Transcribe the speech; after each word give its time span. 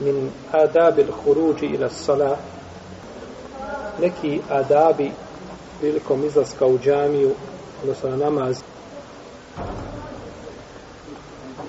min 0.00 0.30
adabi 0.52 1.02
l-huruđi 1.02 1.66
ila 1.66 1.88
sala 1.90 2.36
neki 4.00 4.40
adabi 4.50 5.12
prilikom 5.80 6.24
izlaska 6.24 6.66
u 6.66 6.78
džamiju 6.78 7.34
odnosno 7.82 8.10
na 8.10 8.16
namaz 8.16 8.62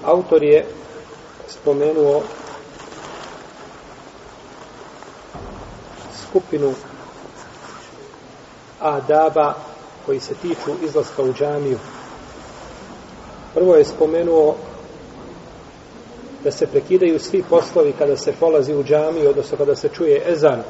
autor 0.04 0.44
je 0.44 0.66
spomenuo 1.48 2.22
skupinu 6.30 6.74
adaba 8.80 9.54
koji 10.06 10.20
se 10.20 10.34
tiču 10.34 10.72
izlaska 10.84 11.22
u 11.22 11.34
džamiju. 11.34 11.80
Prvo 13.54 13.76
je 13.76 13.86
spomenuo 13.86 14.56
da 16.46 16.52
se 16.52 16.68
prekidaju 16.68 17.20
svi 17.20 17.44
poslovi 17.50 17.94
kada 17.98 18.18
se 18.18 18.34
polazi 18.40 18.74
u 18.76 18.84
džami, 18.84 19.28
odnosno 19.28 19.58
kada 19.58 19.76
se 19.76 19.90
čuje 19.90 20.22
ezan. 20.32 20.64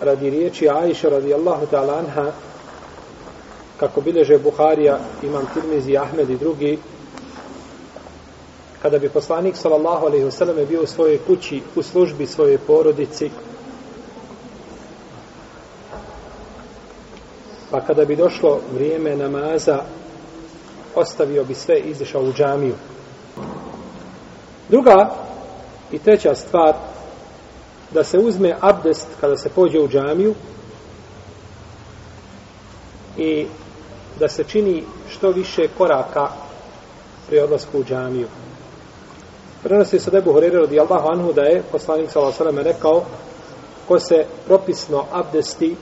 Radi 0.00 0.30
riječi 0.30 0.68
Aisha 0.68 1.08
radijallahu 1.08 1.66
ta'ala 1.66 1.98
anha, 1.98 2.32
kako 3.80 4.00
bileže 4.00 4.38
Buharija, 4.38 4.98
Imam 5.22 5.46
Tirmizi, 5.54 5.96
Ahmed 5.96 6.30
i 6.30 6.36
drugi, 6.36 6.78
kada 8.82 8.98
bi 8.98 9.08
poslanik 9.08 9.56
sallallahu 9.56 10.06
alejhi 10.06 10.24
ve 10.24 10.30
sellem 10.30 10.66
bio 10.68 10.82
u 10.82 10.86
svojoj 10.86 11.18
kući 11.26 11.62
u 11.76 11.82
službi 11.82 12.26
svoje 12.26 12.58
porodici 12.58 13.30
pa 17.70 17.80
kada 17.80 18.04
bi 18.04 18.16
došlo 18.16 18.60
vrijeme 18.74 19.16
namaza 19.16 19.82
ostavio 20.94 21.44
bi 21.44 21.54
sve 21.54 21.78
i 21.78 21.90
izišao 21.90 22.22
u 22.22 22.32
džamiju 22.32 22.74
druga 24.68 25.10
i 25.92 25.98
treća 25.98 26.34
stvar 26.34 26.74
da 27.90 28.04
se 28.04 28.18
uzme 28.18 28.56
abdest 28.60 29.06
kada 29.20 29.36
se 29.36 29.48
pođe 29.48 29.80
u 29.80 29.88
džamiju 29.88 30.34
i 33.16 33.46
da 34.18 34.28
se 34.28 34.44
čini 34.44 34.84
što 35.10 35.30
više 35.30 35.68
koraka 35.78 36.28
pri 37.26 37.38
odlasku 37.38 37.78
u 37.78 37.84
džamiju. 37.84 38.28
Prenosi 39.62 39.98
se 39.98 40.10
da 40.10 40.16
je 40.16 40.22
Buhurere 40.22 40.58
radi 40.58 40.80
Allahu 40.80 41.08
anhu 41.08 41.32
da 41.32 41.42
je 41.42 41.62
poslanik 41.72 42.10
sallallahu 42.10 42.42
alejhi 42.42 42.62
rekao 42.62 43.04
ko 43.88 43.98
se 43.98 44.24
propisno 44.46 45.04
abdesti 45.12 45.76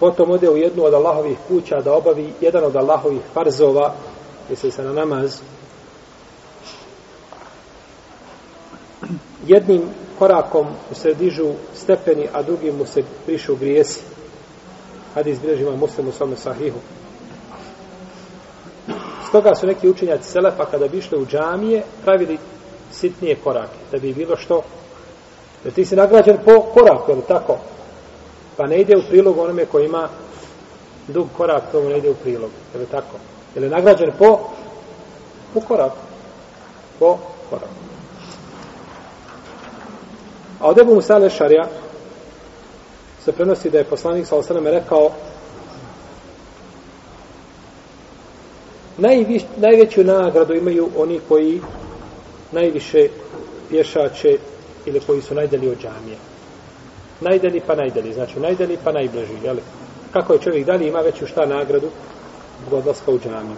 potom 0.00 0.30
ode 0.30 0.50
u 0.50 0.56
jednu 0.56 0.84
od 0.84 0.94
Allahovih 0.94 1.36
kuća 1.48 1.80
da 1.80 1.94
obavi 1.94 2.32
jedan 2.40 2.64
od 2.64 2.76
Allahovih 2.76 3.20
farzova 3.34 3.94
misli 4.50 4.70
se 4.70 4.82
na 4.82 4.92
namaz 4.92 5.40
jednim 9.46 9.82
korakom 10.18 10.66
mu 10.66 10.94
se 10.94 11.14
dižu 11.14 11.50
stepeni 11.74 12.28
a 12.32 12.42
drugim 12.42 12.76
mu 12.76 12.86
se 12.86 13.02
prišu 13.26 13.56
grijesi 13.56 14.00
hadis 15.14 15.40
bilježima 15.40 15.76
muslimu 15.76 16.12
svome 16.12 16.36
sahihu 16.36 16.78
Stoga 19.28 19.54
su 19.54 19.66
neki 19.66 19.88
učenjaci 19.88 20.30
Selefa 20.30 20.64
kada 20.64 20.88
bi 20.88 20.98
išli 20.98 21.18
u 21.18 21.26
džamije 21.26 21.82
pravili 22.04 22.38
sitnije 22.92 23.36
korake, 23.44 23.78
da 23.92 23.98
bi 23.98 24.14
bilo 24.14 24.36
što 24.36 24.62
jer 25.64 25.74
ti 25.74 25.84
si 25.84 25.96
nagrađen 25.96 26.36
po 26.44 26.60
koraku, 26.60 27.12
ili 27.12 27.22
tako? 27.28 27.58
Pa 28.56 28.66
ne 28.66 28.80
ide 28.80 28.96
u 28.96 29.02
prilog 29.08 29.38
onome 29.38 29.66
koji 29.66 29.84
ima 29.84 30.08
dug 31.08 31.26
korak, 31.36 31.62
tomu 31.72 31.88
ne 31.88 31.98
ide 31.98 32.10
u 32.10 32.14
prilog, 32.14 32.50
je 32.80 32.86
tako? 32.86 33.16
Jer 33.54 33.64
je 33.64 33.70
nagrađen 33.70 34.12
po 34.18 34.38
po 35.54 35.60
koraku. 35.60 35.96
Po 36.98 37.18
koraku. 37.50 37.85
A 40.60 40.68
od 40.68 40.78
Ebu 40.78 40.94
Musa 40.94 41.18
Lešarja 41.18 41.68
se 43.24 43.32
prenosi 43.32 43.70
da 43.70 43.78
je 43.78 43.84
poslanik 43.84 44.26
sa 44.26 44.36
osaname 44.36 44.70
rekao 44.70 45.10
Najviš, 48.98 49.42
najveću 49.56 50.04
nagradu 50.04 50.54
imaju 50.54 50.88
oni 50.96 51.20
koji 51.28 51.60
najviše 52.52 53.08
pješače 53.68 54.38
ili 54.86 55.00
koji 55.00 55.22
su 55.22 55.34
najdeli 55.34 55.68
od 55.68 55.78
džamije. 55.78 56.16
Najdeli 57.20 57.62
pa 57.66 57.74
najdeli, 57.74 58.12
znači 58.12 58.40
najdeli 58.40 58.78
pa 58.84 58.92
najbliži, 58.92 59.32
jel? 59.44 59.56
Kako 60.12 60.32
je 60.32 60.40
čovjek 60.40 60.66
dalje 60.66 60.88
ima 60.88 61.00
veću 61.00 61.26
šta 61.26 61.46
nagradu 61.46 61.86
od 62.66 62.72
odlaska 62.72 63.10
u 63.10 63.18
džamiju. 63.18 63.56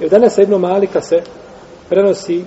I 0.00 0.04
od 0.04 0.10
danas 0.10 0.38
jedno 0.38 0.58
malika 0.58 1.00
se 1.00 1.22
prenosi 1.88 2.44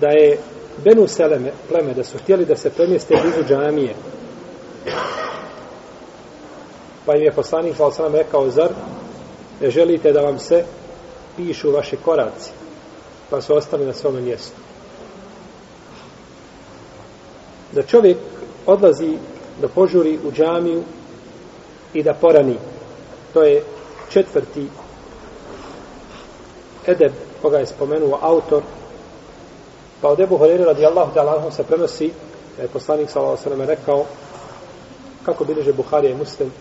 da 0.00 0.08
je 0.08 0.38
Benu 0.84 1.06
Seleme, 1.06 1.52
pleme, 1.68 1.94
da 1.94 2.04
su 2.04 2.18
htjeli 2.18 2.44
da 2.44 2.56
se 2.56 2.70
premjeste 2.70 3.14
blizu 3.22 3.48
džamije 3.48 3.94
Pa 7.08 7.16
im 7.16 7.22
je 7.22 7.32
poslanik 7.32 7.76
sa 7.76 7.86
osram 7.86 8.14
rekao, 8.14 8.50
zar 8.50 8.68
ne 9.60 9.70
želite 9.70 10.12
da 10.12 10.20
vam 10.20 10.38
se 10.38 10.64
pišu 11.36 11.70
vaše 11.70 11.96
koraci? 11.96 12.50
Pa 13.30 13.40
su 13.40 13.54
ostali 13.54 13.86
na 13.86 13.92
svome 13.92 14.20
mjestu. 14.20 14.56
Da 17.72 17.82
čovjek 17.82 18.16
odlazi 18.66 19.16
da 19.60 19.68
požuri 19.68 20.18
u 20.24 20.32
džamiju 20.32 20.82
i 21.94 22.02
da 22.02 22.14
porani. 22.14 22.56
To 23.32 23.42
je 23.42 23.62
četvrti 24.10 24.68
edeb 26.86 27.12
koga 27.42 27.58
je 27.58 27.66
spomenuo 27.66 28.18
autor. 28.22 28.62
Pa 30.00 30.08
od 30.08 30.20
Ebu 30.20 30.36
Horeira 30.36 30.64
radijallahu 30.64 31.14
ta'ala 31.14 31.50
se 31.50 31.64
prenosi 31.64 32.12
da 32.56 32.62
je 32.62 32.68
poslanik 32.68 33.10
s.a.v. 33.10 33.66
rekao 33.66 34.04
kako 35.22 35.44
bilježe 35.44 35.72
Buharija 35.72 36.12
i 36.12 36.18
Muslim 36.18 36.52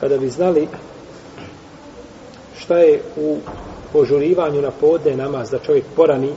kada 0.00 0.18
bi 0.18 0.28
znali 0.28 0.68
šta 2.58 2.78
je 2.78 3.02
u 3.16 3.38
požurivanju 3.92 4.62
na 4.62 4.70
podne 4.70 5.16
namaz 5.16 5.50
da 5.50 5.58
čovjek 5.58 5.84
porani 5.96 6.32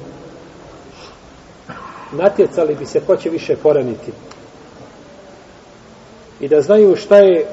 natjecali 2.11 2.75
bi 2.75 2.85
se 2.85 2.99
ko 2.99 3.15
će 3.15 3.29
više 3.29 3.55
poraniti 3.55 4.11
i 6.39 6.47
da 6.47 6.61
znaju 6.61 6.95
šta 6.95 7.17
je 7.17 7.47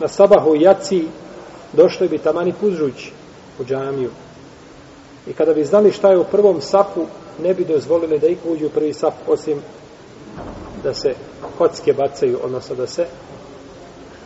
na 0.00 0.08
sabahu 0.08 0.54
jaci 0.56 1.04
došli 1.72 2.08
bi 2.08 2.18
tamani 2.18 2.52
puzžući 2.60 3.12
u 3.60 3.64
džamiju 3.64 4.10
i 5.28 5.32
kada 5.32 5.54
bi 5.54 5.64
znali 5.64 5.92
šta 5.92 6.10
je 6.10 6.18
u 6.18 6.24
prvom 6.24 6.60
sapu 6.60 7.06
ne 7.42 7.54
bi 7.54 7.64
dozvolili 7.64 8.18
da 8.18 8.26
ih 8.26 8.38
uđu 8.48 8.66
u 8.66 8.70
prvi 8.70 8.92
sap 8.92 9.14
osim 9.26 9.62
da 10.82 10.94
se 10.94 11.14
kocke 11.58 11.92
bacaju 11.92 12.38
odnosno 12.42 12.76
da 12.76 12.86
se 12.86 13.06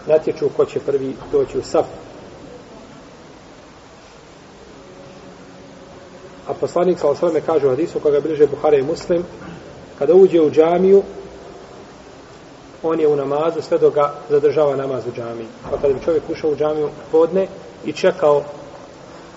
natječu 0.07 0.49
ko 0.57 0.65
će 0.65 0.81
prvi 0.81 1.15
doći 1.33 1.59
u 1.59 1.63
saf. 1.63 1.87
A 6.49 6.55
poslanik 6.55 6.99
sa 6.99 7.09
osvrame 7.09 7.41
kaže 7.41 7.67
u 7.67 7.71
hadisu 7.71 8.01
koga 8.01 8.21
bliže 8.21 8.47
Buhara 8.47 8.77
i 8.77 8.83
Muslim, 8.83 9.25
kada 9.99 10.15
uđe 10.15 10.41
u 10.41 10.51
džamiju, 10.51 11.03
on 12.83 13.01
je 13.01 13.09
u 13.09 13.17
namazu 13.17 13.63
sve 13.63 13.79
dok 13.79 13.95
ga 13.95 14.15
zadržava 14.31 14.77
namaz 14.77 15.07
u 15.07 15.13
džamiji. 15.17 15.47
Pa 15.71 15.77
kada 15.77 15.95
bi 15.95 16.05
čovjek 16.05 16.23
ušao 16.31 16.51
u 16.51 16.57
džamiju 16.57 16.89
podne 17.13 17.47
i 17.85 17.93
čekao 17.93 18.43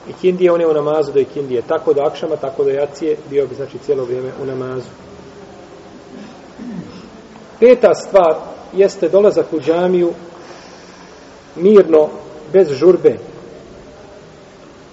Ikindije, 0.10 0.52
on 0.52 0.62
je 0.62 0.68
u 0.68 0.74
namazu 0.74 1.12
do 1.12 1.20
ikindije. 1.20 1.62
Tako 1.62 1.94
do 1.94 2.02
akšama, 2.02 2.36
tako 2.36 2.64
do 2.64 2.70
jacije, 2.70 3.18
bio 3.30 3.48
bi 3.48 3.56
znači 3.56 3.78
cijelo 3.78 4.04
vrijeme 4.04 4.32
u 4.42 4.46
namazu. 4.46 4.90
Peta 7.60 7.96
stvar 7.96 8.36
jeste 8.74 9.10
dolazak 9.10 9.54
u 9.54 9.60
džamiju 9.60 10.14
mirno, 11.56 12.10
bez 12.54 12.72
žurbe. 12.72 13.18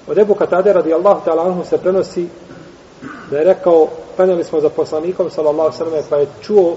Od 0.06 0.18
Ebu 0.18 0.34
Katade 0.34 0.72
radi 0.72 0.94
Allahu 0.94 1.20
ta'ala 1.24 1.46
anhu 1.46 1.64
se 1.64 1.78
prenosi 1.78 2.28
da 3.30 3.38
je 3.38 3.44
rekao, 3.44 3.88
klanjali 4.16 4.44
smo 4.44 4.60
za 4.60 4.68
poslanikom 4.68 5.30
sallallahu 5.30 5.76
sallam 5.76 6.02
pa 6.10 6.16
je 6.16 6.26
čuo 6.42 6.76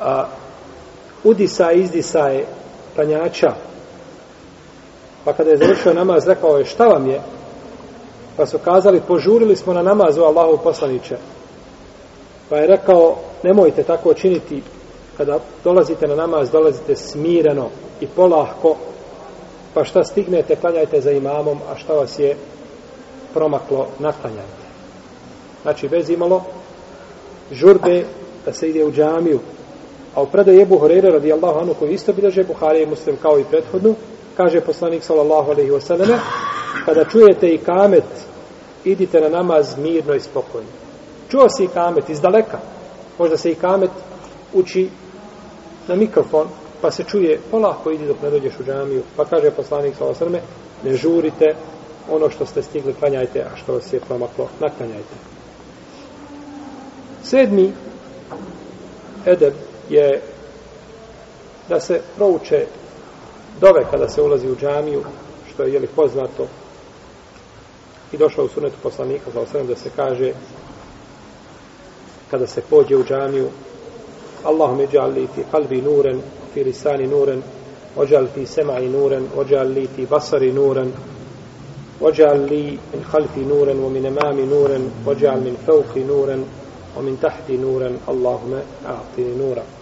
a, 0.00 0.26
udisa 1.24 1.72
i 1.72 1.80
izdisa 1.80 2.18
je 2.18 2.46
klanjača. 2.94 3.54
Pa 5.24 5.32
kada 5.32 5.50
je 5.50 5.56
završio 5.56 5.94
namaz, 5.94 6.26
rekao 6.26 6.58
je 6.58 6.64
šta 6.64 6.84
vam 6.84 7.06
je? 7.10 7.20
Pa 8.36 8.46
su 8.46 8.58
kazali, 8.58 9.00
požurili 9.08 9.56
smo 9.56 9.72
na 9.72 9.82
namazu 9.82 10.22
Allahu 10.22 10.58
poslaniće. 10.64 11.16
Pa 12.48 12.56
je 12.56 12.66
rekao, 12.66 13.16
nemojte 13.42 13.82
tako 13.82 14.14
činiti, 14.14 14.62
kada 15.16 15.38
dolazite 15.64 16.06
na 16.08 16.14
namaz, 16.14 16.50
dolazite 16.50 16.96
smireno 16.96 17.68
i 18.00 18.06
polahko, 18.06 18.76
pa 19.74 19.84
šta 19.84 20.04
stignete, 20.04 20.56
klanjajte 20.56 21.00
za 21.00 21.10
imamom, 21.10 21.58
a 21.72 21.76
šta 21.76 21.92
vas 21.92 22.18
je 22.18 22.36
promaklo, 23.34 23.86
naklanjajte. 23.98 24.62
Znači, 25.62 25.88
bez 25.88 26.10
imalo 26.10 26.42
žurbe 27.52 28.04
da 28.46 28.52
se 28.52 28.68
ide 28.68 28.84
u 28.84 28.92
džamiju. 28.92 29.38
A 30.14 30.22
u 30.22 30.26
predaju 30.26 30.60
Ebu 30.60 30.78
Horeira 30.78 31.10
radijallahu 31.10 31.58
anu 31.58 31.74
koji 31.78 31.92
isto 31.92 32.12
bilježe 32.12 32.44
Buhari 32.44 32.82
i 32.82 32.86
muslim 32.86 33.16
kao 33.16 33.38
i 33.38 33.44
prethodnu, 33.50 33.94
kaže 34.36 34.60
poslanik 34.60 35.02
sallallahu 35.04 35.50
alejhi 35.50 35.70
ve 35.70 36.18
kada 36.84 37.04
čujete 37.04 37.48
i 37.48 37.58
kamet 37.58 38.04
idite 38.84 39.20
na 39.20 39.28
namaz 39.28 39.78
mirno 39.78 40.14
i 40.14 40.20
spokojno. 40.20 40.68
Čuo 41.30 41.48
si 41.48 41.64
i 41.64 41.68
kamet 41.68 42.10
iz 42.10 42.20
daleka? 42.20 42.58
Možda 43.18 43.36
se 43.36 43.50
i 43.50 43.54
kamet 43.54 43.90
uči 44.52 44.88
na 45.88 45.94
mikrofon 45.94 46.48
pa 46.80 46.90
se 46.90 47.04
čuje 47.04 47.40
polako 47.50 47.90
idi 47.90 48.06
dok 48.06 48.22
ne 48.22 48.30
dođeš 48.30 48.52
u 48.60 48.64
džamiju. 48.64 49.02
Pa 49.16 49.24
kaže 49.24 49.50
poslanik 49.50 49.94
sallallahu 49.96 50.24
alaihi 50.24 50.46
ve 50.82 50.90
ne 50.90 50.96
žurite 50.96 51.54
ono 52.10 52.30
što 52.30 52.46
ste 52.46 52.62
stigli 52.62 52.94
klanjajte 52.94 53.40
a 53.40 53.56
što 53.56 53.72
vas 53.72 53.92
je 53.92 54.00
promaklo 54.00 54.48
naklanjajte. 54.60 55.14
Sedmi 57.22 57.72
edeb 59.26 59.54
je 59.88 60.22
da 61.68 61.80
se 61.80 62.00
prouče 62.16 62.66
dove 63.60 63.84
kada 63.90 64.08
se 64.08 64.22
ulazi 64.22 64.50
u 64.50 64.56
džamiju, 64.56 65.02
što 65.52 65.62
je 65.62 65.72
jeli 65.72 65.86
poznato 65.86 66.46
i 68.12 68.16
došlo 68.16 68.44
u 68.44 68.48
sunetu 68.48 68.76
poslanika 68.82 69.30
za 69.34 69.40
osrem, 69.40 69.66
da 69.66 69.76
se 69.76 69.90
kaže 69.96 70.32
kada 72.30 72.46
se 72.46 72.62
pođe 72.70 72.96
u 72.96 73.04
džamiju 73.04 73.48
Allahum 74.44 74.80
iđal 74.80 75.14
ti 75.14 75.44
kalbi 75.50 75.82
nuren 75.82 76.20
fi 76.54 76.64
lisani 76.64 77.06
nuren 77.06 77.42
ođal 77.96 78.26
ti 78.34 78.46
semai 78.46 78.88
nuren 78.88 79.26
ođal 79.36 79.68
li 79.68 79.86
ti 79.96 80.06
basari 80.06 80.52
nuren 80.52 80.92
ođal 82.00 82.38
li 82.50 82.78
min 82.92 83.02
halfi 83.10 83.40
nuren 83.40 83.84
o 83.84 83.88
min 83.88 84.06
emami 84.06 84.46
nuren 84.46 84.90
ođal 85.06 85.40
min 85.40 85.56
fauki 85.66 86.04
nuren 86.04 86.44
o 86.98 87.02
min 87.02 87.16
tahti 87.16 87.58
nuren 87.58 87.98
Allahume 88.06 88.62
a'tini 88.86 89.36
nuren 89.36 89.81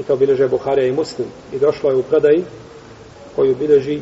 i 0.00 0.02
to 0.02 0.16
bileže 0.16 0.48
Buharija 0.48 0.86
i 0.86 0.92
Muslim. 0.92 1.28
I 1.52 1.58
došlo 1.58 1.90
je 1.90 1.96
u 1.96 2.02
predaji 2.02 2.44
koju 3.36 3.54
bileži 3.54 4.00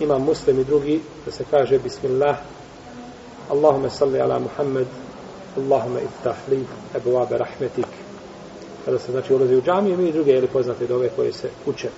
ima 0.00 0.18
Muslim 0.18 0.60
i 0.60 0.64
drugi 0.64 1.00
da 1.24 1.30
se 1.30 1.44
kaže 1.50 1.78
Bismillah 1.78 2.36
Allahume 3.50 3.90
salli 3.90 4.20
ala 4.20 4.38
Muhammed 4.38 4.86
Allahume 5.56 6.00
iftah 6.02 6.36
li 6.50 6.64
ebu 6.96 7.18
abe 7.18 7.38
rahmetik. 7.38 7.86
Kada 8.84 8.98
se 8.98 9.12
znači 9.12 9.34
ulazi 9.34 9.56
u 9.56 9.62
džamiju 9.62 10.08
i 10.08 10.12
druge 10.12 10.32
ili 10.32 10.46
poznate 10.46 10.86
dove 10.86 11.08
koje 11.16 11.32
se 11.32 11.50
uče. 11.66 11.88